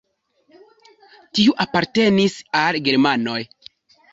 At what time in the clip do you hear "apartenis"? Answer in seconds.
1.65-2.39